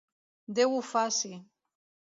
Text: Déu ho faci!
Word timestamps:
Déu 0.59 0.73
ho 0.77 0.81
faci! 0.93 1.33